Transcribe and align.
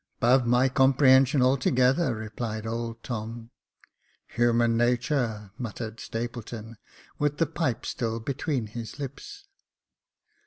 "'Bove 0.19 0.47
my 0.47 0.67
comprehension 0.67 1.43
altogether," 1.43 2.15
replied 2.15 2.65
old 2.65 3.03
Tom." 3.03 3.51
Human 4.35 4.75
natur," 4.75 5.51
muttered 5.59 5.99
Stapleton, 5.99 6.77
with 7.19 7.37
the 7.37 7.45
pipe 7.45 7.85
still 7.85 8.19
between 8.19 8.65
his 8.65 8.97
lips. 8.97 9.45